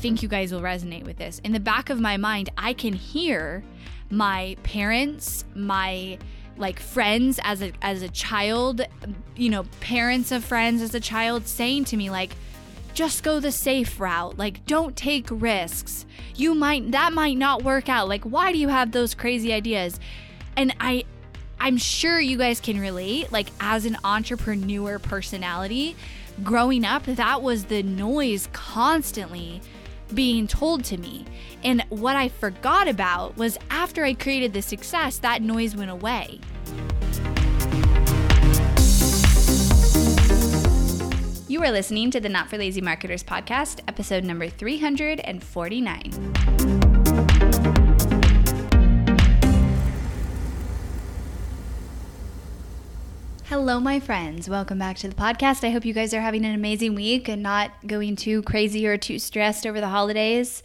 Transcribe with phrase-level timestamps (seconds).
[0.00, 1.40] think you guys will resonate with this.
[1.44, 3.62] In the back of my mind, I can hear
[4.10, 6.18] my parents, my
[6.56, 8.82] like friends as a as a child,
[9.36, 12.34] you know, parents of friends as a child saying to me like
[12.92, 14.36] just go the safe route.
[14.36, 16.06] Like don't take risks.
[16.34, 18.08] You might that might not work out.
[18.08, 20.00] Like why do you have those crazy ideas?
[20.56, 21.04] And I
[21.60, 25.94] I'm sure you guys can relate like as an entrepreneur personality,
[26.42, 29.60] growing up that was the noise constantly
[30.14, 31.24] being told to me.
[31.62, 36.40] And what I forgot about was after I created the success, that noise went away.
[41.48, 46.79] You are listening to the Not for Lazy Marketers podcast, episode number 349.
[53.50, 54.48] Hello, my friends.
[54.48, 55.66] Welcome back to the podcast.
[55.66, 58.96] I hope you guys are having an amazing week and not going too crazy or
[58.96, 60.62] too stressed over the holidays.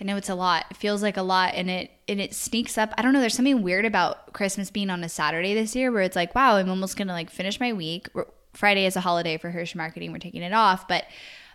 [0.00, 0.64] I know it's a lot.
[0.70, 2.94] It feels like a lot and it and it sneaks up.
[2.96, 6.00] I don't know, there's something weird about Christmas being on a Saturday this year where
[6.00, 8.08] it's like, wow, I'm almost going to like finish my week.
[8.54, 10.10] Friday is a holiday for Hirsh Marketing.
[10.10, 11.04] We're taking it off, but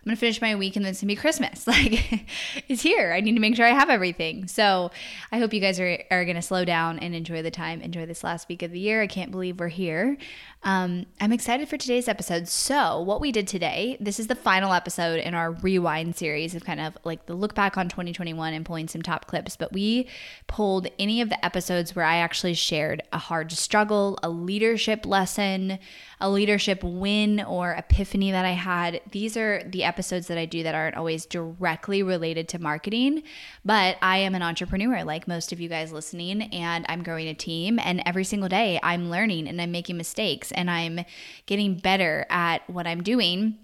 [0.08, 1.66] I'm gonna finish my week and then it's gonna be Christmas.
[1.78, 2.24] Like
[2.66, 3.12] it's here.
[3.12, 4.48] I need to make sure I have everything.
[4.48, 4.90] So
[5.30, 8.24] I hope you guys are, are gonna slow down and enjoy the time, enjoy this
[8.24, 9.02] last week of the year.
[9.02, 10.16] I can't believe we're here.
[10.64, 12.48] Um, I'm excited for today's episode.
[12.48, 16.64] So, what we did today, this is the final episode in our rewind series of
[16.64, 19.56] kind of like the look back on 2021 and pulling some top clips.
[19.56, 20.08] But we
[20.48, 25.78] pulled any of the episodes where I actually shared a hard struggle, a leadership lesson,
[26.20, 29.00] a leadership win, or epiphany that I had.
[29.12, 33.22] These are the episodes that I do that aren't always directly related to marketing,
[33.64, 37.34] but I am an entrepreneur like most of you guys listening, and I'm growing a
[37.34, 37.78] team.
[37.78, 41.00] And every single day I'm learning and I'm making mistakes and I'm
[41.46, 43.58] getting better at what I'm doing.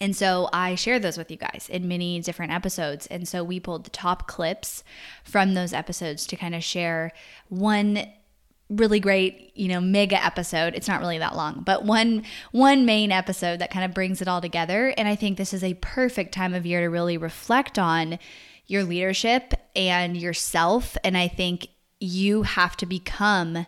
[0.00, 3.06] And so I share those with you guys in many different episodes.
[3.06, 4.82] And so we pulled the top clips
[5.22, 7.12] from those episodes to kind of share
[7.48, 8.06] one
[8.76, 10.74] really great, you know, mega episode.
[10.74, 14.28] It's not really that long, but one one main episode that kind of brings it
[14.28, 14.94] all together.
[14.96, 18.18] And I think this is a perfect time of year to really reflect on
[18.66, 20.96] your leadership and yourself.
[21.04, 21.68] And I think
[22.00, 23.66] you have to become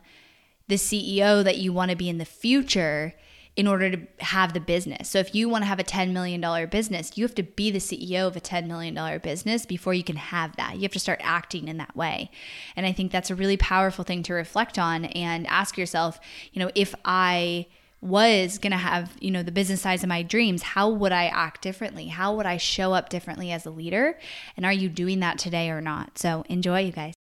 [0.67, 3.15] the CEO that you want to be in the future
[3.57, 5.09] in order to have the business.
[5.09, 7.79] So if you want to have a $10 million business, you have to be the
[7.79, 10.75] CEO of a $10 million business before you can have that.
[10.75, 12.31] You have to start acting in that way.
[12.75, 16.19] And I think that's a really powerful thing to reflect on and ask yourself,
[16.53, 17.67] you know, if I
[18.01, 21.27] was going to have, you know, the business size of my dreams, how would I
[21.27, 22.09] act differently?
[22.09, 24.19] How would I show up differently as a leader?
[24.57, 26.19] And are you doing that today or not?
[26.19, 27.15] So enjoy, you guys.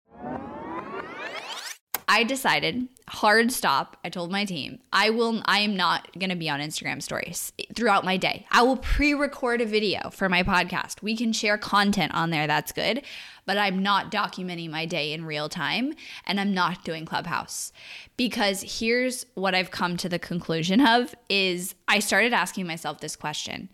[2.13, 3.97] I decided hard stop.
[4.05, 7.53] I told my team, I will I am not going to be on Instagram stories
[7.73, 8.47] throughout my day.
[8.51, 11.03] I will pre-record a video for my podcast.
[11.03, 13.05] We can share content on there, that's good,
[13.47, 15.95] but I'm not documenting my day in real time
[16.27, 17.73] and I'm not doing Clubhouse.
[18.17, 23.15] Because here's what I've come to the conclusion of is I started asking myself this
[23.15, 23.69] question.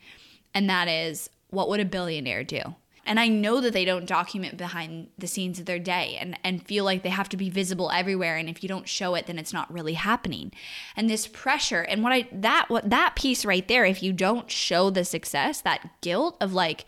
[0.53, 2.61] And that is, what would a billionaire do?
[3.07, 6.67] And I know that they don't document behind the scenes of their day and, and
[6.67, 8.37] feel like they have to be visible everywhere.
[8.37, 10.53] And if you don't show it, then it's not really happening.
[10.97, 14.51] And this pressure and what I that what that piece right there, if you don't
[14.51, 16.85] show the success, that guilt of like,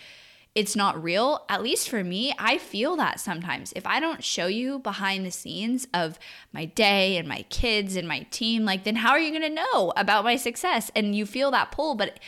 [0.54, 3.72] it's not real, at least for me, I feel that sometimes.
[3.76, 6.18] If I don't show you behind the scenes of
[6.52, 9.92] my day and my kids and my team, like, then how are you gonna know
[9.96, 10.90] about my success?
[10.96, 12.18] And you feel that pull, but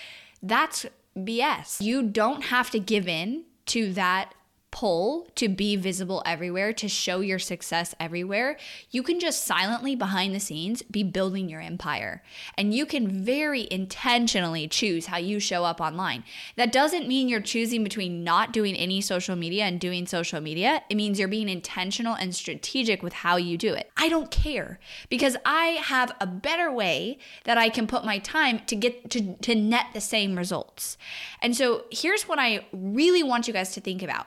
[0.41, 0.87] that's
[1.17, 1.81] BS.
[1.81, 4.33] You don't have to give in to that
[4.71, 8.57] pull to be visible everywhere, to show your success everywhere,
[8.91, 12.23] you can just silently behind the scenes be building your empire.
[12.57, 16.25] And you can very intentionally choose how you show up online.
[16.57, 20.83] That doesn't mean you're choosing between not doing any social media and doing social media.
[20.89, 23.91] It means you're being intentional and strategic with how you do it.
[23.97, 28.61] I don't care because I have a better way that I can put my time
[28.67, 30.97] to get to, to net the same results.
[31.43, 34.27] And so here's what I really want you guys to think about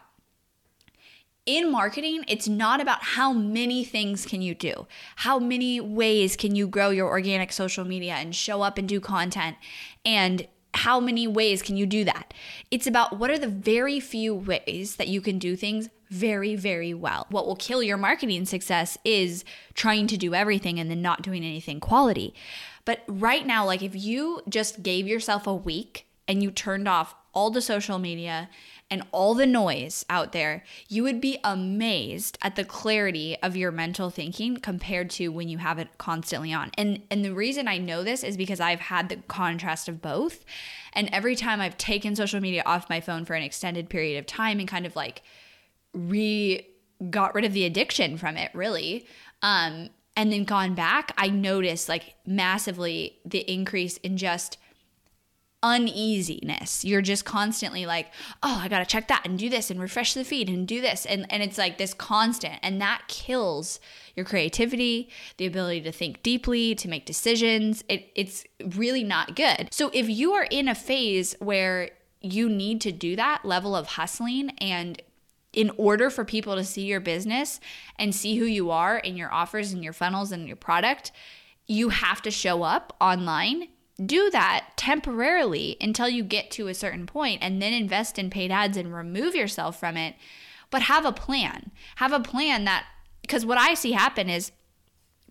[1.46, 4.88] in marketing, it's not about how many things can you do,
[5.18, 9.00] how many ways can you grow your organic social media and show up and do
[9.00, 9.58] content,
[10.06, 12.34] and how many ways can you do that.
[12.72, 16.94] It's about what are the very few ways that you can do things very, very
[16.94, 17.28] well.
[17.30, 19.44] What will kill your marketing success is
[19.74, 22.34] trying to do everything and then not doing anything quality.
[22.86, 27.16] But right now, like if you just gave yourself a week and you turned off
[27.34, 28.50] all the social media
[28.90, 33.72] and all the noise out there, you would be amazed at the clarity of your
[33.72, 36.72] mental thinking compared to when you have it constantly on.
[36.78, 40.46] And and the reason I know this is because I've had the contrast of both.
[40.94, 44.26] And every time I've taken social media off my phone for an extended period of
[44.28, 45.24] time and kind of like
[45.94, 46.68] re
[47.10, 49.06] got rid of the addiction from it, really.
[49.42, 54.58] Um, and then gone back, I noticed like massively the increase in just
[55.64, 56.86] uneasiness.
[56.86, 58.12] You're just constantly like,
[58.44, 61.06] oh, I gotta check that and do this and refresh the feed and do this.
[61.06, 63.80] And and it's like this constant and that kills
[64.16, 67.84] your creativity, the ability to think deeply, to make decisions.
[67.90, 68.44] It it's
[68.76, 69.70] really not good.
[69.72, 71.90] So if you are in a phase where
[72.22, 75.02] you need to do that level of hustling and
[75.54, 77.60] in order for people to see your business
[77.98, 81.12] and see who you are in your offers and your funnels and your product,
[81.68, 83.68] you have to show up online.
[84.04, 88.52] Do that temporarily until you get to a certain point and then invest in paid
[88.52, 90.16] ads and remove yourself from it.
[90.70, 91.72] But have a plan.
[91.98, 92.86] Have a plan that,
[93.22, 94.52] because what I see happen is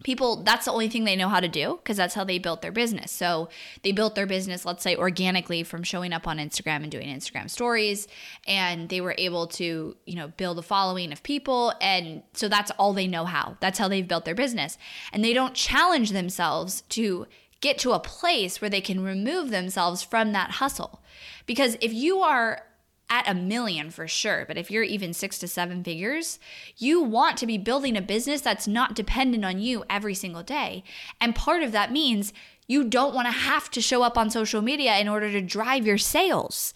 [0.03, 2.63] people that's the only thing they know how to do because that's how they built
[2.63, 3.49] their business so
[3.83, 7.49] they built their business let's say organically from showing up on instagram and doing instagram
[7.49, 8.09] stories
[8.47, 12.71] and they were able to you know build a following of people and so that's
[12.73, 14.77] all they know how that's how they've built their business
[15.13, 17.27] and they don't challenge themselves to
[17.63, 21.03] get to a place where they can remove themselves from that hustle
[21.47, 22.65] because if you are
[23.13, 26.39] at a million for sure, but if you're even six to seven figures,
[26.79, 30.83] you want to be building a business that's not dependent on you every single day.
[31.21, 32.33] And part of that means
[32.67, 35.87] you don't want to have to show up on social media in order to drive
[35.87, 36.73] your sales.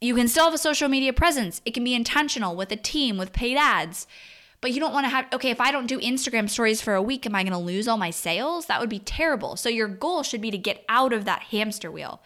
[0.00, 3.18] You can still have a social media presence, it can be intentional with a team,
[3.18, 4.06] with paid ads.
[4.60, 7.02] But you don't want to have, okay, if I don't do Instagram stories for a
[7.02, 8.66] week, am I going to lose all my sales?
[8.66, 9.56] That would be terrible.
[9.56, 12.20] So your goal should be to get out of that hamster wheel.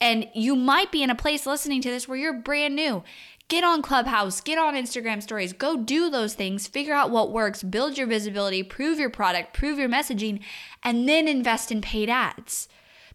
[0.00, 3.04] And you might be in a place listening to this where you're brand new.
[3.48, 7.62] Get on Clubhouse, get on Instagram stories, go do those things, figure out what works,
[7.62, 10.40] build your visibility, prove your product, prove your messaging,
[10.82, 12.68] and then invest in paid ads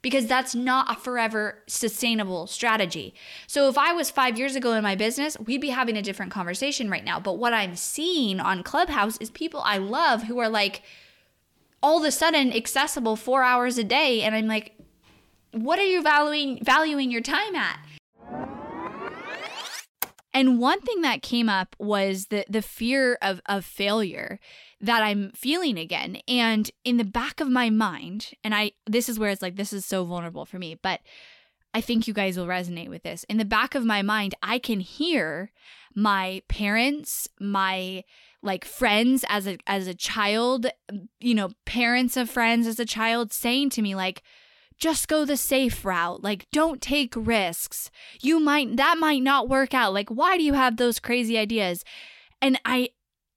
[0.04, 3.16] because that's not a forever sustainable strategy.
[3.48, 6.32] So if I was five years ago in my business, we'd be having a different
[6.32, 7.20] conversation right now.
[7.20, 10.84] But what I'm seeing on Clubhouse is people I love who are like
[11.82, 14.22] all of a sudden accessible four hours a day.
[14.22, 14.74] And I'm like,
[15.52, 17.80] what are you valuing valuing your time at?
[20.34, 24.40] And one thing that came up was the the fear of of failure
[24.82, 26.18] that I'm feeling again.
[26.28, 29.74] And in the back of my mind, and I this is where it's like this
[29.74, 31.02] is so vulnerable for me, but
[31.74, 33.24] I think you guys will resonate with this.
[33.26, 35.52] In the back of my mind, I can hear
[35.96, 38.04] my parents, my
[38.42, 40.68] like friends as a as a child,
[41.20, 44.24] you know, parents of friends as a child saying to me like
[44.84, 46.22] just go the safe route.
[46.22, 47.90] Like, don't take risks.
[48.20, 49.94] You might, that might not work out.
[49.94, 51.86] Like, why do you have those crazy ideas?
[52.42, 52.90] And I,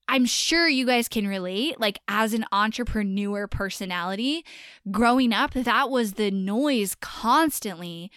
[0.08, 1.78] I'm sure you guys can relate.
[1.78, 4.44] Like, as an entrepreneur personality,
[4.90, 8.10] growing up, that was the noise constantly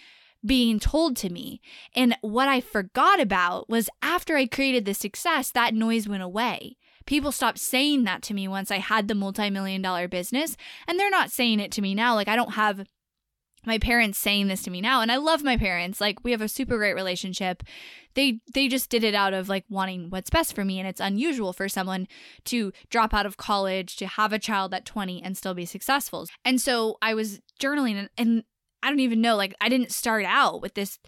[0.44, 1.60] being told to me.
[1.94, 6.78] And what I forgot about was after I created the success, that noise went away.
[7.06, 10.56] People stopped saying that to me once I had the multi million dollar business.
[10.88, 12.16] And they're not saying it to me now.
[12.16, 12.84] Like, I don't have
[13.66, 16.40] my parents saying this to me now and I love my parents like we have
[16.40, 17.62] a super great relationship.
[18.14, 21.00] They they just did it out of like wanting what's best for me and it's
[21.00, 22.08] unusual for someone
[22.46, 26.26] to drop out of college to have a child at 20 and still be successful.
[26.44, 28.44] And so I was journaling and, and
[28.82, 30.98] I don't even know like I didn't start out with this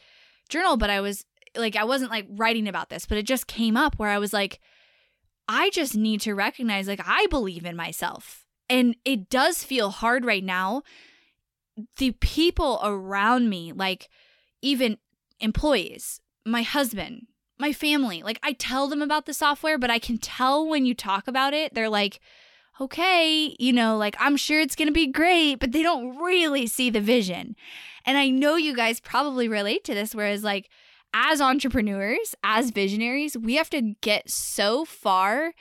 [0.49, 1.25] journal but I was
[1.57, 4.33] like I wasn't like writing about this but it just came up where I was
[4.33, 4.61] like
[5.49, 8.45] I just need to recognize like I believe in myself.
[8.69, 10.83] And it does feel hard right now
[11.97, 14.09] the people around me, like
[14.61, 14.99] even
[15.41, 17.27] employees, my husband,
[17.59, 20.95] my family, like I tell them about the software, but I can tell when you
[20.95, 22.21] talk about it, they're like,
[22.81, 26.67] okay, you know, like I'm sure it's going to be great, but they don't really
[26.67, 27.57] see the vision.
[28.05, 30.69] And I know you guys probably relate to this, whereas, like,
[31.15, 35.53] as entrepreneurs, as visionaries, we have to get so far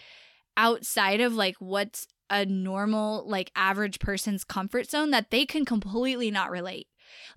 [0.58, 6.32] outside of like what's a normal, like average person's comfort zone that they can completely
[6.32, 6.88] not relate.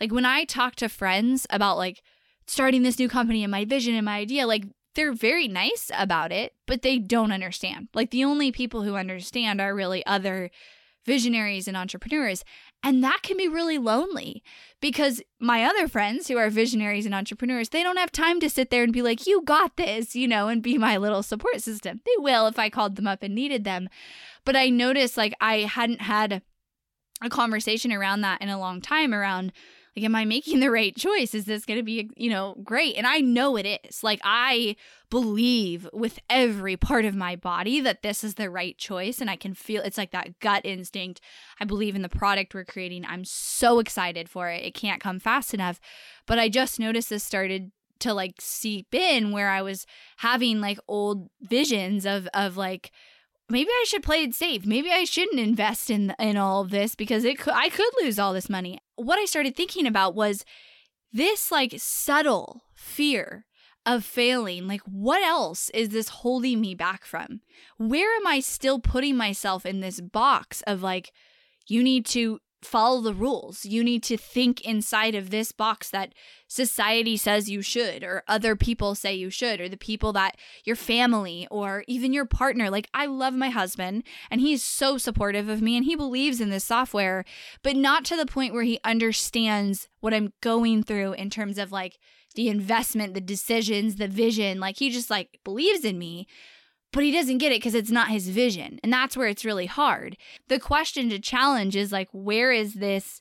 [0.01, 2.03] Like when I talk to friends about like
[2.47, 6.31] starting this new company and my vision and my idea, like they're very nice about
[6.31, 7.89] it, but they don't understand.
[7.93, 10.51] Like the only people who understand are really other
[11.05, 12.45] visionaries and entrepreneurs.
[12.83, 14.43] And that can be really lonely
[14.81, 18.71] because my other friends who are visionaries and entrepreneurs, they don't have time to sit
[18.71, 22.01] there and be like, you got this, you know, and be my little support system.
[22.05, 23.89] They will if I called them up and needed them.
[24.45, 26.43] But I noticed like I hadn't had
[27.23, 29.53] a conversation around that in a long time around
[29.97, 31.35] Like, am I making the right choice?
[31.35, 32.97] Is this going to be, you know, great?
[32.97, 34.03] And I know it is.
[34.03, 34.75] Like, I
[35.09, 39.21] believe with every part of my body that this is the right choice.
[39.21, 41.21] And I can feel it's like that gut instinct.
[41.61, 43.05] I believe in the product we're creating.
[43.07, 44.65] I'm so excited for it.
[44.65, 45.81] It can't come fast enough.
[46.27, 47.71] But I just noticed this started
[48.01, 49.87] to like seep in where I was
[50.17, 52.91] having like old visions of, of like,
[53.49, 54.67] maybe I should play it safe.
[54.67, 58.19] Maybe I shouldn't invest in in all of this because it could, I could lose
[58.19, 58.81] all this money.
[58.97, 60.45] What I started thinking about was
[61.13, 63.47] this like subtle fear
[63.87, 64.67] of failing.
[64.67, 67.41] Like what else is this holding me back from?
[67.77, 71.13] Where am I still putting myself in this box of like
[71.67, 73.65] you need to follow the rules.
[73.65, 76.15] You need to think inside of this box that
[76.47, 80.77] society says you should, or other people say you should, or the people that your
[80.77, 82.71] family or even your partner.
[82.71, 86.51] Like, I love my husband and he's so supportive of me and he believes in
[86.51, 87.25] this software,
[87.63, 91.73] but not to the point where he understands what I'm going through in terms of
[91.73, 91.99] like
[92.35, 94.61] the investment, the decisions, the vision.
[94.61, 96.27] Like, he just like believes in me
[96.95, 98.79] but he doesn't get it because it's not his vision.
[98.85, 100.17] And that's where it's really hard.
[100.49, 103.21] The question to challenge is like, where is this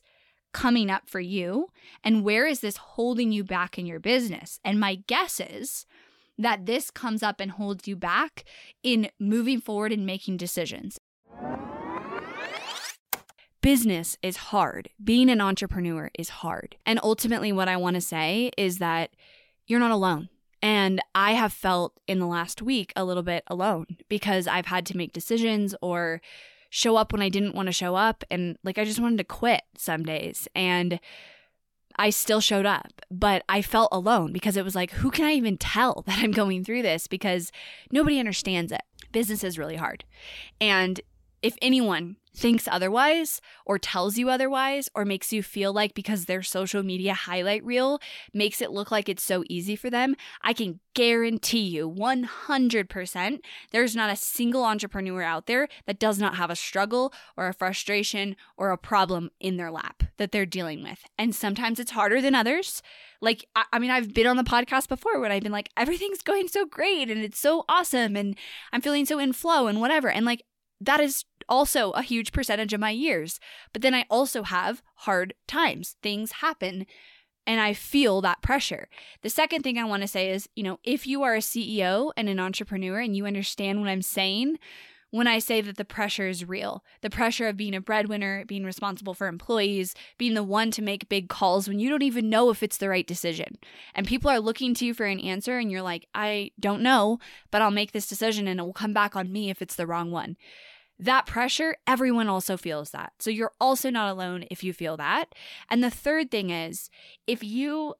[0.52, 1.70] coming up for you?
[2.04, 4.60] And where is this holding you back in your business?
[4.64, 5.86] And my guess is
[6.38, 8.44] that this comes up and holds you back
[8.84, 10.96] in moving forward and making decisions.
[13.60, 14.90] Business is hard.
[15.02, 16.76] Being an entrepreneur is hard.
[16.86, 19.10] And ultimately, what I want to say is that
[19.66, 20.28] you're not alone.
[20.64, 24.86] And I have felt in the last week a little bit alone because I've had
[24.86, 26.22] to make decisions or
[26.70, 28.24] show up when I didn't want to show up.
[28.30, 30.48] And like, I just wanted to quit some days.
[30.54, 31.00] And
[31.96, 35.32] I still showed up, but I felt alone because it was like, who can I
[35.32, 37.08] even tell that I'm going through this?
[37.08, 37.52] Because
[37.92, 38.82] nobody understands it.
[39.12, 40.02] Business is really hard.
[40.62, 40.98] And
[41.44, 46.42] if anyone thinks otherwise or tells you otherwise or makes you feel like because their
[46.42, 48.00] social media highlight reel
[48.32, 53.40] makes it look like it's so easy for them, I can guarantee you 100%
[53.72, 57.54] there's not a single entrepreneur out there that does not have a struggle or a
[57.54, 61.04] frustration or a problem in their lap that they're dealing with.
[61.18, 62.82] And sometimes it's harder than others.
[63.20, 66.48] Like, I, mean, I've been on the podcast before when I've been like, everything's going
[66.48, 68.34] so great and it's so awesome and
[68.72, 70.10] I'm feeling so in flow and whatever.
[70.10, 70.42] And like,
[70.80, 73.40] that is also a huge percentage of my years.
[73.72, 75.96] But then I also have hard times.
[76.02, 76.86] Things happen
[77.46, 78.88] and I feel that pressure.
[79.22, 82.12] The second thing I want to say is, you know, if you are a CEO
[82.16, 84.58] and an entrepreneur and you understand what I'm saying,
[85.10, 88.64] when I say that the pressure is real, the pressure of being a breadwinner, being
[88.64, 92.50] responsible for employees, being the one to make big calls when you don't even know
[92.50, 93.56] if it's the right decision.
[93.94, 97.20] And people are looking to you for an answer, and you're like, I don't know,
[97.52, 99.86] but I'll make this decision and it will come back on me if it's the
[99.86, 100.36] wrong one
[100.98, 103.12] that pressure, everyone also feels that.
[103.18, 105.34] So you're also not alone if you feel that.
[105.68, 106.90] And the third thing is
[107.26, 107.94] if you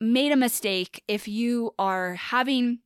[0.00, 2.78] made a mistake, if you are having,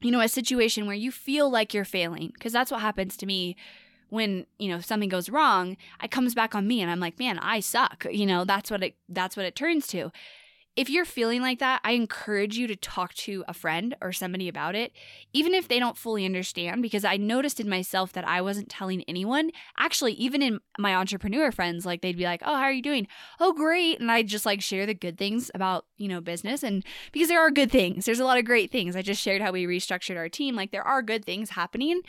[0.00, 3.26] you know, a situation where you feel like you're failing, because that's what happens to
[3.26, 3.56] me
[4.10, 7.38] when you know something goes wrong it comes back on me and i'm like man
[7.40, 10.10] i suck you know that's what it that's what it turns to
[10.78, 14.48] if you're feeling like that, I encourage you to talk to a friend or somebody
[14.48, 14.92] about it,
[15.32, 19.02] even if they don't fully understand, because I noticed in myself that I wasn't telling
[19.08, 19.50] anyone.
[19.76, 23.08] Actually, even in my entrepreneur friends, like they'd be like, Oh, how are you doing?
[23.40, 23.98] Oh, great.
[23.98, 26.62] And I just like share the good things about, you know, business.
[26.62, 28.94] And because there are good things, there's a lot of great things.
[28.94, 30.54] I just shared how we restructured our team.
[30.54, 32.02] Like there are good things happening.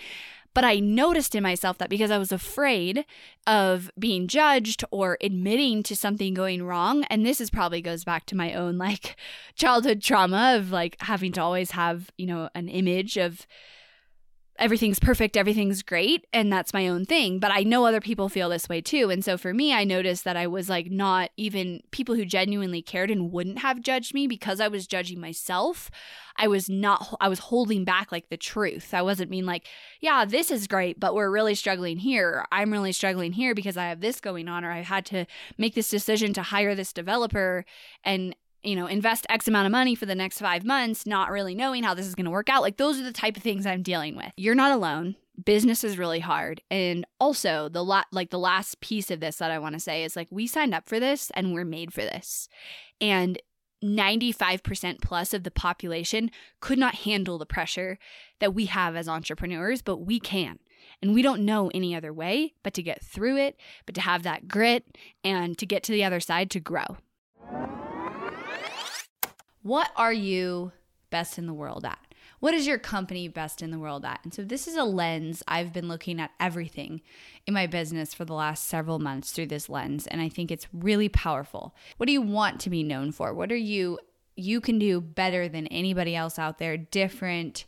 [0.53, 3.05] But I noticed in myself that because I was afraid
[3.45, 8.25] of being judged or admitting to something going wrong, and this is probably goes back
[8.27, 9.15] to my own like
[9.55, 13.45] childhood trauma of like having to always have, you know, an image of
[14.59, 17.39] everything's perfect, everything's great, and that's my own thing.
[17.39, 19.09] But I know other people feel this way too.
[19.09, 22.81] And so for me, I noticed that I was like not even people who genuinely
[22.81, 25.89] cared and wouldn't have judged me because I was judging myself.
[26.37, 28.93] I was not, I was holding back like the truth.
[28.93, 29.67] I wasn't being like,
[29.99, 32.45] yeah, this is great, but we're really struggling here.
[32.51, 35.25] I'm really struggling here because I have this going on, or I had to
[35.57, 37.65] make this decision to hire this developer
[38.03, 41.55] and you know, invest X amount of money for the next five months, not really
[41.55, 42.61] knowing how this is going to work out.
[42.61, 44.31] Like, those are the type of things I'm dealing with.
[44.37, 45.15] You're not alone.
[45.43, 46.61] Business is really hard.
[46.69, 50.03] And also, the la- like the last piece of this that I want to say
[50.03, 52.49] is like, we signed up for this and we're made for this.
[52.99, 53.39] And
[53.83, 57.97] 95% plus of the population could not handle the pressure
[58.39, 60.59] that we have as entrepreneurs, but we can.
[61.01, 64.23] And we don't know any other way but to get through it, but to have
[64.23, 64.85] that grit
[65.23, 66.97] and to get to the other side to grow.
[69.61, 70.71] What are you
[71.09, 71.99] best in the world at?
[72.39, 74.21] What is your company best in the world at?
[74.23, 77.01] And so this is a lens I've been looking at everything
[77.45, 80.07] in my business for the last several months through this lens.
[80.07, 81.75] And I think it's really powerful.
[81.97, 83.33] What do you want to be known for?
[83.33, 83.99] What are you
[84.35, 87.65] you can do better than anybody else out there, different,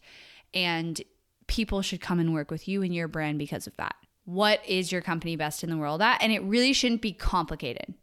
[0.54, 1.02] and
[1.48, 3.94] people should come and work with you and your brand because of that.
[4.24, 6.24] What is your company best in the world at?
[6.24, 7.94] And it really shouldn't be complicated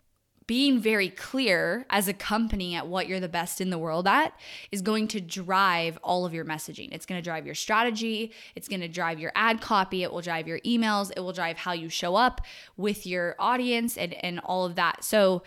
[0.49, 4.33] being very clear as a company at what you're the best in the world at
[4.73, 6.89] is going to drive all of your messaging.
[6.91, 10.23] It's going to drive your strategy, it's going to drive your ad copy, it will
[10.23, 12.41] drive your emails, it will drive how you show up
[12.79, 15.05] with your audience and and all of that.
[15.05, 15.43] So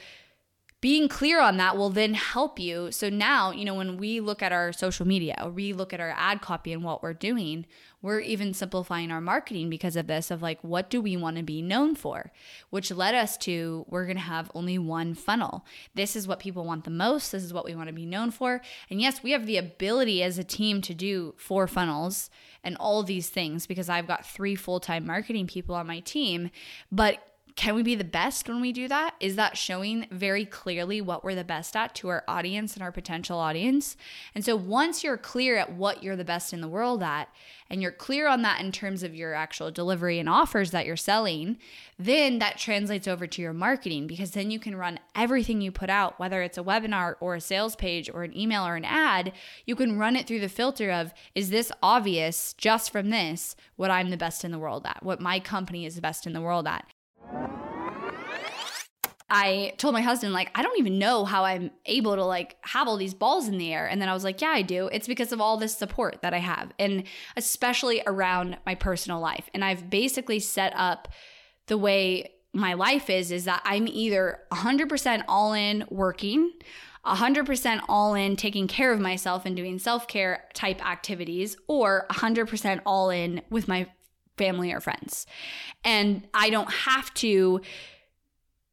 [0.82, 2.92] being clear on that will then help you.
[2.92, 6.00] So now, you know, when we look at our social media, or we look at
[6.00, 7.68] our ad copy and what we're doing,
[8.02, 11.44] we're even simplifying our marketing because of this of like, what do we want to
[11.44, 12.32] be known for?
[12.72, 15.66] Which led us to we're going to have only one funnel.
[15.94, 17.32] This is what people want the most.
[17.32, 18.62] This is what we want to be known for.
[18.90, 22.32] And yes, we have the ability as a team to do four funnels
[22.64, 26.50] and all these things because I've got three full time marketing people on my team.
[26.92, 27.20] But
[27.55, 29.15] can we be the best when we do that?
[29.20, 32.91] Is that showing very clearly what we're the best at to our audience and our
[32.91, 33.98] potential audience?
[34.34, 37.29] And so once you're clear at what you're the best in the world at,
[37.70, 40.98] and you're clear on that in terms of your actual delivery and offers that you're
[40.98, 41.58] selling,
[41.98, 45.89] then that translates over to your marketing because then you can run everything you put
[45.89, 49.31] out, whether it's a webinar or a sales page or an email or an ad,
[49.65, 53.89] you can run it through the filter of is this obvious just from this what
[53.89, 56.41] I'm the best in the world at, what my company is the best in the
[56.41, 56.91] world at.
[59.34, 62.90] I told my husband, like, I don't even know how I'm able to like have
[62.90, 63.88] all these balls in the air.
[63.88, 64.90] And then I was like, yeah, I do.
[64.92, 67.04] It's because of all this support that I have, and
[67.38, 69.50] especially around my personal life.
[69.54, 71.08] And I've basically set up
[71.68, 76.52] the way my life is, is that I'm either 100% all in working,
[77.06, 82.82] 100% all in taking care of myself and doing self care type activities, or 100%
[82.86, 83.88] all in with my
[84.38, 85.26] family or friends.
[85.86, 87.62] And I don't have to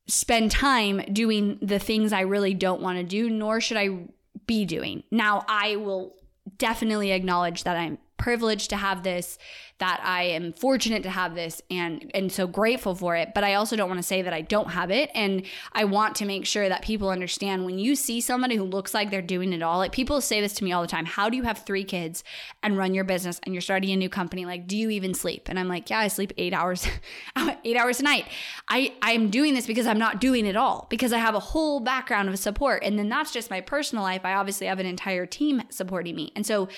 [0.09, 4.09] spend time doing the things I really don't want to do, nor should I
[4.47, 5.05] be doing.
[5.11, 6.15] Now, I will
[6.57, 9.39] definitely acknowledge that I'm privileged to have this
[9.79, 13.31] that I am fortunate to have this and and so grateful for it.
[13.35, 15.11] But I also don't want to say that I don't have it.
[15.15, 18.93] And I want to make sure that people understand when you see somebody who looks
[18.93, 21.29] like they're doing it all like people say this to me all the time how
[21.29, 22.25] do you have 3 kids
[22.63, 24.45] and run your business and you're starting a new company?
[24.45, 25.49] Like do you even sleep?
[25.49, 26.87] And I'm like yeah I sleep 8 hours
[27.65, 28.27] 8 hours a night.
[28.69, 31.79] I I'm doing this because I'm not doing it all because I have a whole
[31.81, 32.83] background of support.
[32.83, 34.23] And then that's just my personal life.
[34.25, 36.33] I obviously have an entire team supporting me.
[36.35, 36.69] And so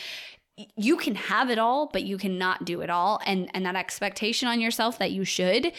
[0.77, 3.21] you can have it all, but you cannot do it all.
[3.25, 5.73] And and that expectation on yourself that you should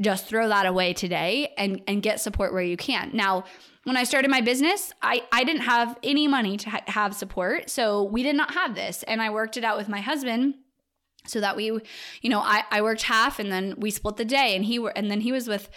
[0.00, 3.10] just throw that away today and and get support where you can.
[3.12, 3.44] Now,
[3.84, 7.68] when I started my business, I, I didn't have any money to ha- have support.
[7.68, 9.02] So we did not have this.
[9.04, 10.54] And I worked it out with my husband
[11.26, 11.64] so that we,
[12.20, 14.90] you know, I, I worked half and then we split the day and he were,
[14.90, 15.68] and then he was with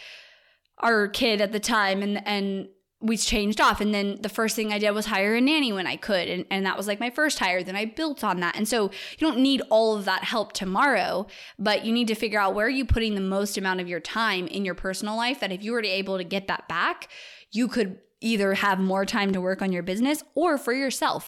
[0.80, 2.68] our kid at the time and, and
[3.02, 3.82] we changed off.
[3.82, 6.28] And then the first thing i did was hire a nanny when i could.
[6.28, 7.64] And, and that was like my first hire.
[7.64, 8.56] Then i built on that.
[8.56, 8.86] And so
[9.18, 11.28] you don't need all of that help tomorrow
[11.60, 14.00] but you need to figure out where are you putting the most amount of your
[14.00, 17.10] time in your personal life that if you were to able to get that back
[17.52, 21.28] you could either have more time to work on your business or for yourself.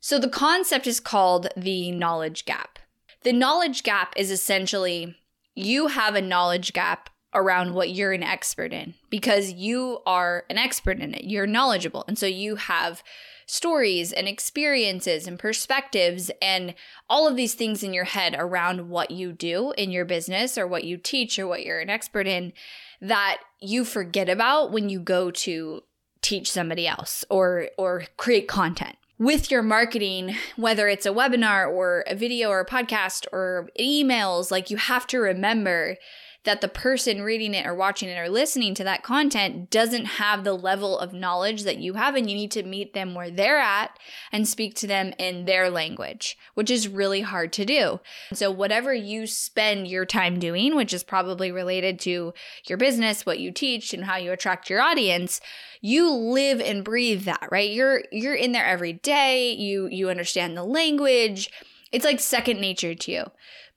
[0.00, 2.78] So the concept is called the knowledge gap.
[3.22, 5.16] The knowledge gap is essentially
[5.54, 10.58] you have a knowledge gap around what you're an expert in because you are an
[10.58, 11.24] expert in it.
[11.24, 12.04] You're knowledgeable.
[12.06, 13.02] And so you have
[13.46, 16.74] stories and experiences and perspectives and
[17.08, 20.66] all of these things in your head around what you do in your business or
[20.66, 22.52] what you teach or what you're an expert in
[23.00, 25.82] that you forget about when you go to
[26.20, 32.02] teach somebody else or or create content with your marketing, whether it's a webinar or
[32.08, 35.96] a video or a podcast or emails, like you have to remember
[36.44, 40.42] that the person reading it or watching it or listening to that content doesn't have
[40.42, 43.58] the level of knowledge that you have, and you need to meet them where they're
[43.58, 43.98] at
[44.32, 48.00] and speak to them in their language, which is really hard to do.
[48.32, 52.34] So, whatever you spend your time doing, which is probably related to
[52.66, 55.40] your business, what you teach, and how you attract your audience,
[55.80, 57.70] you live and breathe that, right?
[57.70, 59.52] You're you're in there every day.
[59.52, 61.50] You you understand the language.
[61.92, 63.24] It's like second nature to you.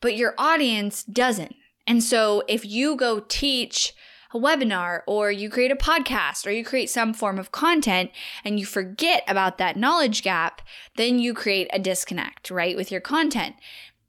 [0.01, 1.55] But your audience doesn't.
[1.87, 3.93] And so if you go teach
[4.33, 8.11] a webinar or you create a podcast or you create some form of content
[8.43, 10.61] and you forget about that knowledge gap,
[10.97, 13.55] then you create a disconnect, right, with your content.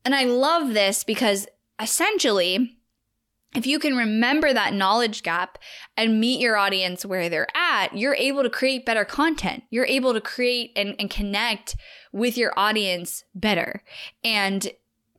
[0.05, 1.47] And I love this because
[1.81, 2.77] essentially,
[3.55, 5.59] if you can remember that knowledge gap
[5.97, 9.63] and meet your audience where they're at, you're able to create better content.
[9.71, 11.77] You're able to create and, and connect
[12.13, 13.83] with your audience better
[14.23, 14.69] and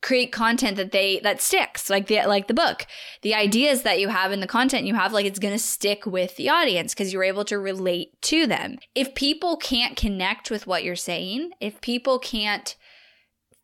[0.02, 2.86] create content that they that sticks like the like the book
[3.22, 6.06] the ideas that you have and the content you have like it's going to stick
[6.06, 10.66] with the audience because you're able to relate to them if people can't connect with
[10.66, 12.76] what you're saying if people can't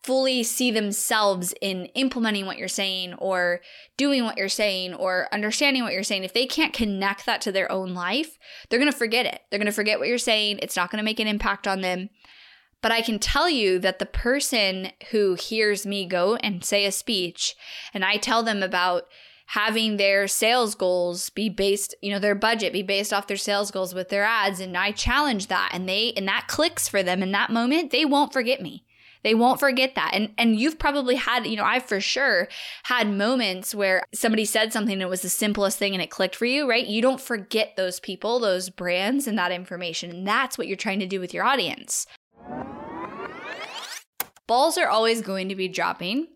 [0.05, 3.63] fully see themselves in implementing what you're saying or
[3.97, 7.51] doing what you're saying or understanding what you're saying, if they can't connect that to
[7.51, 9.41] their own life, they're going to forget it.
[9.49, 10.59] They're going to forget what you're saying.
[10.61, 12.11] It's not going to make an impact on them.
[12.85, 16.93] But I can tell you that the person who hears me go and say a
[16.93, 17.57] speech
[17.95, 19.05] and I tell them about
[19.47, 23.71] having their sales goals be based, you know, their budget be based off their sales
[23.71, 27.23] goals with their ads and I challenge that and they and that clicks for them
[27.23, 28.85] in that moment, they won't forget me.
[29.23, 30.11] They won't forget that.
[30.13, 32.49] And and you've probably had, you know, I've for sure
[32.83, 36.37] had moments where somebody said something and it was the simplest thing and it clicked
[36.37, 36.87] for you, right?
[36.87, 40.11] You don't forget those people, those brands and that information.
[40.11, 42.07] And that's what you're trying to do with your audience.
[44.47, 46.29] Balls are always going to be dropping.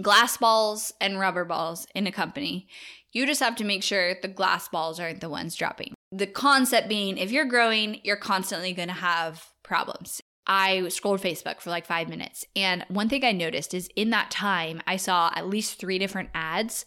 [0.00, 2.68] Glass balls and rubber balls in a company.
[3.12, 5.94] You just have to make sure the glass balls aren't the ones dropping.
[6.12, 10.20] The concept being if you're growing, you're constantly going to have problems.
[10.46, 12.44] I scrolled Facebook for like five minutes.
[12.54, 16.28] And one thing I noticed is in that time, I saw at least three different
[16.34, 16.84] ads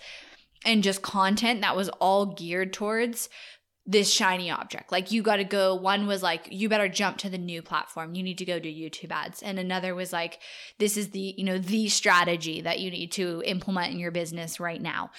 [0.63, 3.29] and just content that was all geared towards
[3.89, 4.91] this shiny object.
[4.91, 8.13] Like you got to go, one was like, you better jump to the new platform.
[8.13, 9.41] You need to go do YouTube ads.
[9.41, 10.39] And another was like,
[10.77, 14.59] this is the, you know, the strategy that you need to implement in your business
[14.59, 15.09] right now.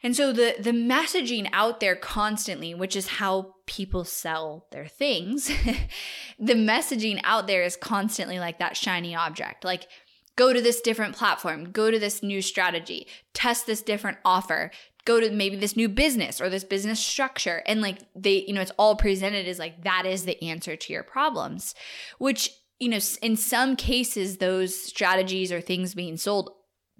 [0.00, 5.46] And so the the messaging out there constantly, which is how people sell their things,
[6.38, 9.64] the messaging out there is constantly like that shiny object.
[9.64, 9.88] Like
[10.36, 14.70] go to this different platform, go to this new strategy, test this different offer,
[15.04, 18.60] go to maybe this new business or this business structure and like they, you know,
[18.60, 21.74] it's all presented as like that is the answer to your problems,
[22.18, 26.50] which you know, in some cases those strategies or things being sold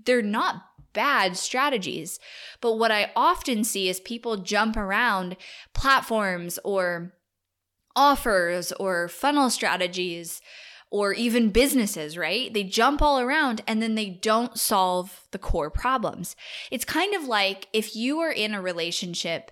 [0.04, 0.62] they're not
[0.92, 2.18] bad strategies.
[2.60, 5.36] But what I often see is people jump around
[5.72, 7.14] platforms or
[7.96, 10.40] offers or funnel strategies
[10.94, 12.54] or even businesses, right?
[12.54, 16.36] They jump all around and then they don't solve the core problems.
[16.70, 19.50] It's kind of like if you are in a relationship,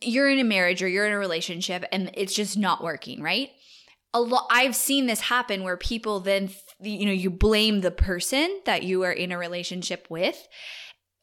[0.00, 3.50] you're in a marriage or you're in a relationship and it's just not working, right?
[4.14, 8.60] A lot I've seen this happen where people then you know, you blame the person
[8.66, 10.46] that you are in a relationship with.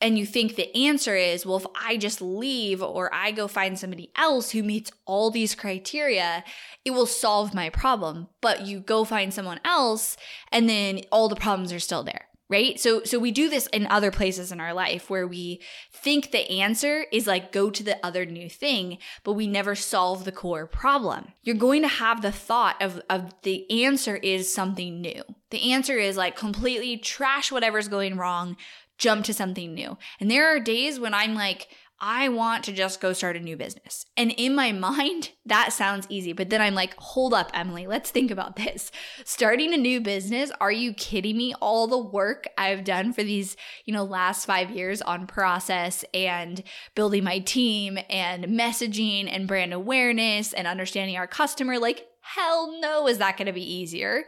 [0.04, 3.80] And you think the answer is, well, if I just leave or I go find
[3.80, 6.44] somebody else who meets all these criteria,
[6.84, 8.28] it will solve my problem.
[8.42, 10.18] But you go find someone else
[10.52, 12.80] and then all the problems are still there right?
[12.80, 15.60] So so we do this in other places in our life where we
[15.92, 20.24] think the answer is like go to the other new thing but we never solve
[20.24, 21.32] the core problem.
[21.42, 25.24] You're going to have the thought of of the answer is something new.
[25.50, 28.58] The answer is like completely trash whatever's going wrong
[29.04, 31.68] jump to something new and there are days when i'm like
[32.06, 34.06] I want to just go start a new business.
[34.18, 36.34] And in my mind, that sounds easy.
[36.34, 38.92] But then I'm like, hold up, Emily, let's think about this.
[39.24, 41.54] Starting a new business, are you kidding me?
[41.62, 46.62] All the work I've done for these, you know, last five years on process and
[46.94, 53.08] building my team and messaging and brand awareness and understanding our customer, like, hell no,
[53.08, 54.26] is that going to be easier?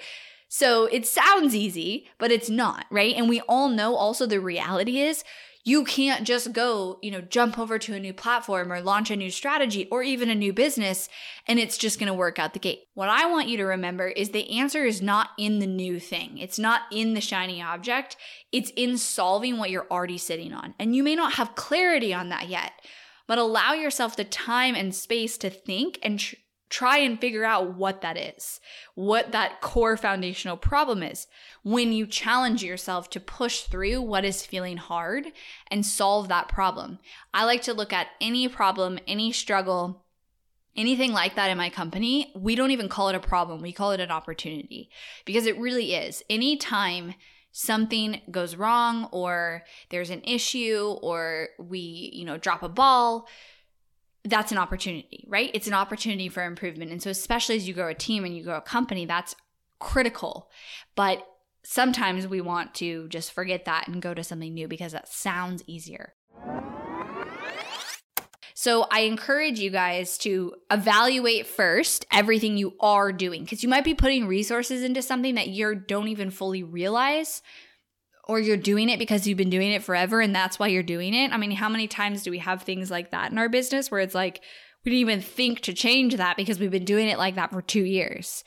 [0.48, 3.16] So it sounds easy, but it's not, right?
[3.16, 5.24] And we all know also the reality is
[5.68, 9.16] you can't just go, you know, jump over to a new platform or launch a
[9.16, 11.10] new strategy or even a new business
[11.48, 12.84] and it's just going to work out the gate.
[12.94, 16.38] What I want you to remember is the answer is not in the new thing.
[16.38, 18.16] It's not in the shiny object.
[18.52, 20.76] It's in solving what you're already sitting on.
[20.80, 22.72] And you may not have clarity on that yet,
[23.28, 26.36] but allow yourself the time and space to think and tr-
[26.76, 28.60] try and figure out what that is,
[28.96, 31.26] what that core foundational problem is.
[31.64, 35.28] When you challenge yourself to push through what is feeling hard
[35.72, 37.00] and solve that problem.
[37.34, 40.04] I like to look at any problem, any struggle,
[40.76, 42.34] anything like that in my company.
[42.36, 44.90] We don't even call it a problem, we call it an opportunity
[45.24, 46.24] because it really is.
[46.30, 47.14] Anytime
[47.54, 53.30] something goes wrong or there's an issue or we, you know, drop a ball,
[54.26, 55.52] that's an opportunity, right?
[55.54, 56.92] It's an opportunity for improvement.
[56.92, 59.36] And so, especially as you grow a team and you grow a company, that's
[59.80, 60.50] critical.
[60.96, 61.26] But
[61.64, 65.64] sometimes we want to just forget that and go to something new because that sounds
[65.68, 66.14] easier.
[68.58, 73.84] So I encourage you guys to evaluate first everything you are doing because you might
[73.84, 77.42] be putting resources into something that you don't even fully realize
[78.28, 81.14] or you're doing it because you've been doing it forever and that's why you're doing
[81.14, 81.32] it.
[81.32, 84.02] I mean, how many times do we have things like that in our business where
[84.02, 84.42] it's like
[84.84, 87.62] we didn't even think to change that because we've been doing it like that for
[87.62, 88.44] 2 years.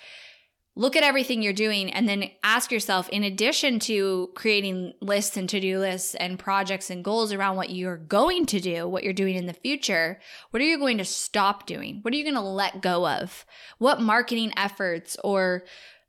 [0.77, 5.49] Look at everything you're doing and then ask yourself in addition to creating lists and
[5.49, 9.35] to-do lists and projects and goals around what you're going to do, what you're doing
[9.35, 11.99] in the future, what are you going to stop doing?
[12.03, 13.45] What are you going to let go of?
[13.79, 15.65] What marketing efforts or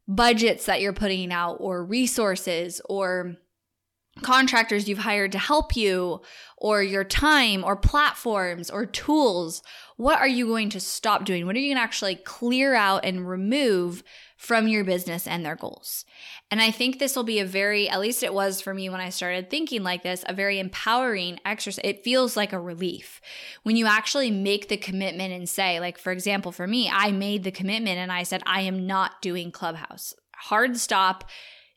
[0.07, 3.37] budgets that you're putting out or resources or
[4.21, 6.21] contractors you've hired to help you
[6.57, 9.61] or your time or platforms or tools
[9.99, 11.45] what are you going to stop doing?
[11.45, 14.01] What are you going to actually clear out and remove
[14.37, 16.05] from your business and their goals?
[16.49, 19.01] And i think this will be a very at least it was for me when
[19.01, 21.83] i started thinking like this a very empowering exercise.
[21.83, 23.19] It feels like a relief.
[23.63, 27.43] When you actually make the commitment and say like for example for me i made
[27.43, 30.13] the commitment and i said i am not doing clubhouse.
[30.33, 31.25] Hard stop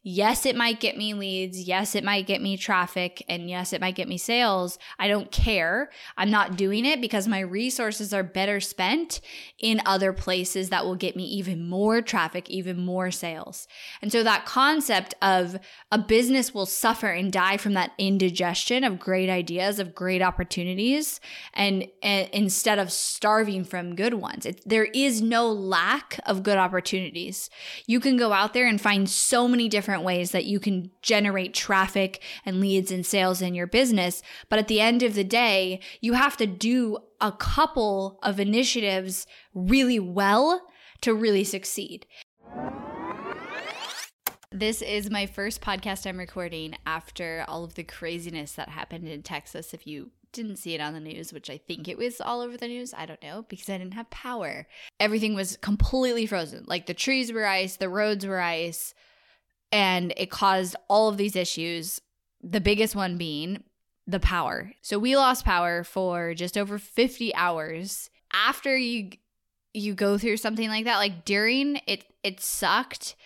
[0.04, 1.62] Yes, it might get me leads.
[1.62, 3.24] Yes, it might get me traffic.
[3.28, 4.76] And yes, it might get me sales.
[4.98, 5.90] I don't care.
[6.16, 9.20] I'm not doing it because my resources are better spent
[9.60, 13.68] in other places that will get me even more traffic, even more sales.
[14.00, 15.56] And so that concept of
[15.92, 21.20] a business will suffer and die from that indigestion of great ideas, of great opportunities,
[21.54, 24.46] and, and instead of starving from good ones.
[24.46, 27.50] It, there is no lack of good opportunities.
[27.86, 30.90] You can go out there and find so many different different ways that you can
[31.02, 34.22] generate traffic and leads and sales in your business.
[34.48, 39.26] But at the end of the day, you have to do a couple of initiatives
[39.52, 40.62] really well
[41.02, 42.06] to really succeed.
[44.50, 49.22] This is my first podcast I'm recording after all of the craziness that happened in
[49.22, 49.74] Texas.
[49.74, 52.56] If you didn't see it on the news, which I think it was all over
[52.56, 52.94] the news.
[52.96, 54.66] I don't know because I didn't have power.
[54.98, 56.64] Everything was completely frozen.
[56.66, 58.94] Like the trees were ice, the roads were ice,
[59.72, 62.00] and it caused all of these issues.
[62.42, 63.64] The biggest one being
[64.06, 64.72] the power.
[64.82, 68.10] So we lost power for just over 50 hours.
[68.32, 69.10] After you
[69.74, 73.16] you go through something like that, like during it it sucked,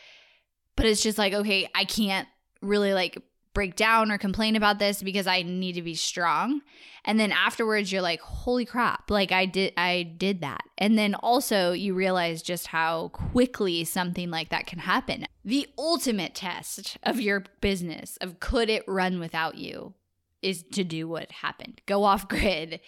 [0.76, 2.28] but it's just like okay, I can't
[2.62, 3.18] really like
[3.56, 6.60] break down or complain about this because I need to be strong.
[7.06, 11.14] And then afterwards you're like, "Holy crap, like I did I did that." And then
[11.14, 15.24] also you realize just how quickly something like that can happen.
[15.42, 19.94] The ultimate test of your business of could it run without you
[20.42, 21.80] is to do what happened.
[21.86, 22.80] Go off grid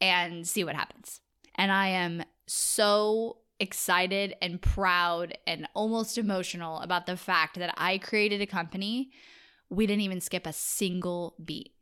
[0.00, 1.20] and see what happens.
[1.54, 7.98] And I am so excited and proud and almost emotional about the fact that I
[7.98, 9.12] created a company
[9.70, 11.72] we didn't even skip a single beat.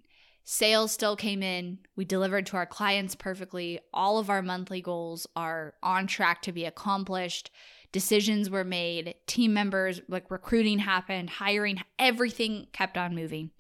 [0.45, 1.79] Sales still came in.
[1.97, 3.81] We delivered to our clients perfectly.
[3.93, 7.51] All of our monthly goals are on track to be accomplished.
[7.91, 13.51] Decisions were made, team members, like recruiting happened, hiring, everything kept on moving.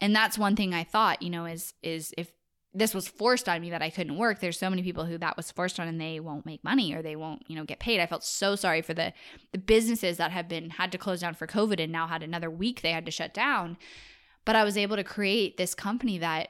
[0.00, 2.30] And that's one thing I thought, you know, is is if
[2.74, 4.40] this was forced on me that I couldn't work.
[4.40, 7.02] There's so many people who that was forced on and they won't make money or
[7.02, 8.00] they won't, you know, get paid.
[8.00, 9.12] I felt so sorry for the
[9.52, 12.50] the businesses that have been had to close down for COVID and now had another
[12.50, 13.76] week they had to shut down.
[14.44, 16.48] But I was able to create this company that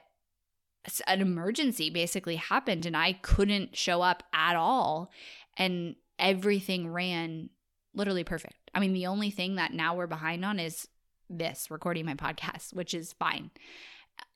[1.07, 5.11] an emergency basically happened and I couldn't show up at all
[5.57, 7.49] and everything ran
[7.93, 8.71] literally perfect.
[8.73, 10.87] I mean, the only thing that now we're behind on is
[11.29, 13.51] this recording my podcast, which is fine.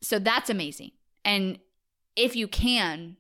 [0.02, 0.91] So that's amazing.
[1.26, 1.60] And
[2.17, 3.15] if you can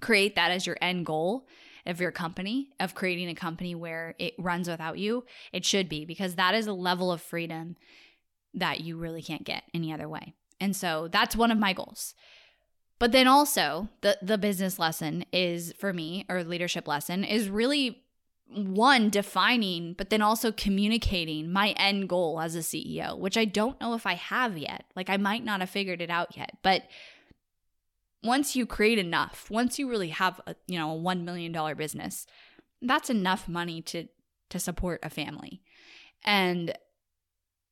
[0.00, 1.46] create that as your end goal
[1.84, 6.04] of your company, of creating a company where it runs without you, it should be
[6.04, 7.76] because that is a level of freedom
[8.54, 10.34] that you really can't get any other way.
[10.60, 12.14] And so that's one of my goals.
[12.98, 18.02] But then also, the the business lesson is for me or leadership lesson is really
[18.52, 23.80] one defining but then also communicating my end goal as a CEO, which I don't
[23.80, 24.84] know if I have yet.
[24.94, 26.82] Like I might not have figured it out yet, but
[28.22, 31.74] once you create enough, once you really have a, you know, a 1 million dollar
[31.74, 32.26] business,
[32.82, 34.06] that's enough money to
[34.50, 35.62] to support a family.
[36.24, 36.76] And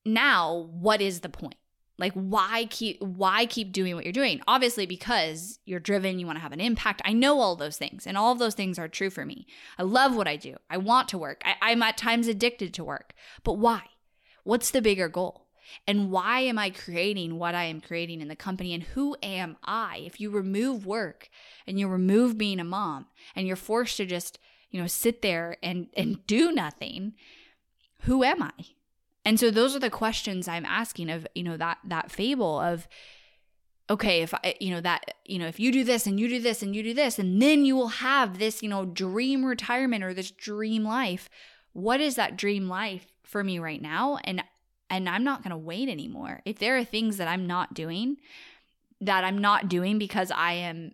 [0.05, 1.57] now what is the point?
[1.99, 4.41] Like why keep why keep doing what you're doing?
[4.47, 7.03] Obviously because you're driven, you want to have an impact.
[7.05, 9.47] I know all those things and all of those things are true for me.
[9.79, 10.57] I love what I do.
[10.71, 11.43] I want to work.
[11.45, 13.15] I, I'm at times addicted to work.
[13.43, 13.83] But why?
[14.45, 15.48] What's the bigger goal?
[15.87, 18.75] And why am I creating what I am creating in the company?
[18.75, 20.03] And who am I?
[20.05, 21.29] If you remove work
[21.67, 24.39] and you remove being a mom and you're forced to just,
[24.71, 27.15] you know, sit there and, and do nothing,
[28.03, 28.53] who am I?
[29.25, 32.89] And so those are the questions I'm asking of, you know, that that fable of
[33.91, 36.41] okay, if I, you know, that, you know, if you do this and you do
[36.41, 40.05] this and you do this, and then you will have this, you know, dream retirement
[40.05, 41.31] or this dream life.
[41.73, 44.19] What is that dream life for me right now?
[44.25, 44.43] And
[44.91, 46.41] and I'm not going to wait anymore.
[46.45, 48.17] If there are things that I'm not doing,
[49.01, 50.93] that I'm not doing because I am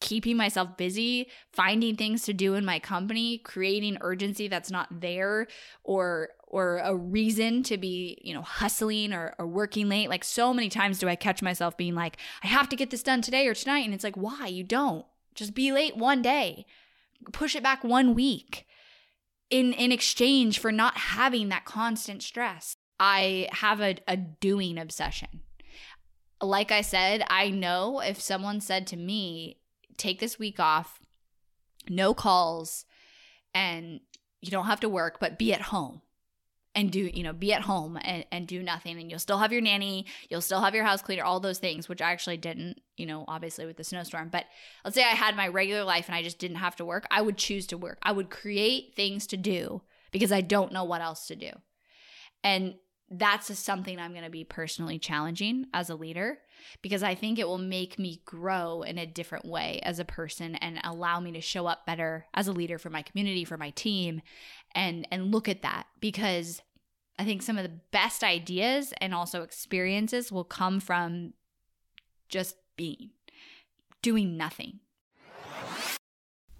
[0.00, 5.46] keeping myself busy, finding things to do in my company, creating urgency that's not there
[5.84, 10.10] or or a reason to be, you know, hustling or, or working late.
[10.10, 13.02] Like so many times do I catch myself being like, I have to get this
[13.02, 13.86] done today or tonight.
[13.86, 14.48] And it's like, why?
[14.48, 15.06] You don't.
[15.34, 16.66] Just be late one day.
[17.32, 18.66] Push it back one week
[19.48, 22.76] in in exchange for not having that constant stress.
[23.04, 25.40] I have a, a doing obsession.
[26.40, 29.58] Like I said, I know if someone said to me,
[29.96, 31.00] take this week off,
[31.90, 32.84] no calls,
[33.52, 33.98] and
[34.40, 36.02] you don't have to work, but be at home
[36.76, 39.00] and do, you know, be at home and, and do nothing.
[39.00, 41.88] And you'll still have your nanny, you'll still have your house cleaner, all those things,
[41.88, 44.28] which I actually didn't, you know, obviously with the snowstorm.
[44.28, 44.44] But
[44.84, 47.08] let's say I had my regular life and I just didn't have to work.
[47.10, 47.98] I would choose to work.
[48.00, 51.50] I would create things to do because I don't know what else to do.
[52.44, 52.76] And
[53.12, 56.38] that's something I'm going to be personally challenging as a leader
[56.80, 60.54] because I think it will make me grow in a different way as a person
[60.56, 63.70] and allow me to show up better as a leader for my community, for my
[63.70, 64.22] team
[64.74, 65.86] and and look at that.
[66.00, 66.62] Because
[67.18, 71.34] I think some of the best ideas and also experiences will come from
[72.30, 73.10] just being
[74.00, 74.80] doing nothing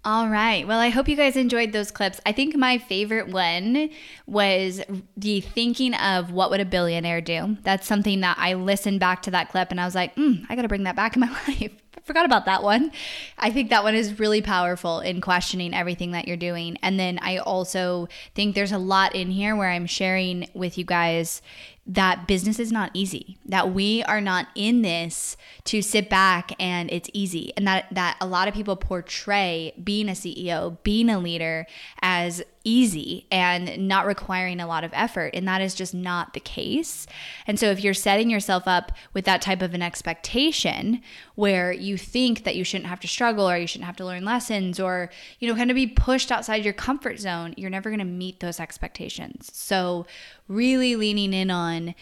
[0.05, 0.67] all right.
[0.67, 2.19] Well, I hope you guys enjoyed those clips.
[2.25, 3.89] I think my favorite one
[4.27, 4.81] was
[5.15, 7.57] the thinking of what would a billionaire do.
[7.63, 10.55] That's something that I listened back to that clip and I was like, mm, I
[10.55, 11.71] got to bring that back in my life.
[11.95, 12.91] I forgot about that one.
[13.37, 16.77] I think that one is really powerful in questioning everything that you're doing.
[16.81, 20.83] And then I also think there's a lot in here where I'm sharing with you
[20.83, 21.41] guys
[21.85, 26.89] that business is not easy that we are not in this to sit back and
[26.91, 31.19] it's easy and that that a lot of people portray being a CEO being a
[31.19, 31.67] leader
[32.01, 35.31] as easy and not requiring a lot of effort.
[35.33, 37.05] And that is just not the case.
[37.45, 41.01] And so, if you're setting yourself up with that type of an expectation
[41.35, 44.25] where you think that you shouldn't have to struggle or you shouldn't have to learn
[44.25, 47.99] lessons or, you know, kind of be pushed outside your comfort zone, you're never going
[47.99, 49.49] to meet those expectations.
[49.53, 50.05] So,
[50.47, 51.95] really leaning in on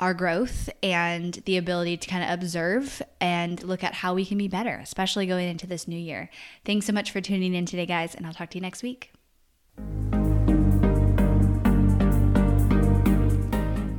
[0.00, 4.38] our growth and the ability to kind of observe and look at how we can
[4.38, 6.30] be better, especially going into this new year.
[6.64, 9.14] Thanks so much for tuning in today, guys, and I'll talk to you next week.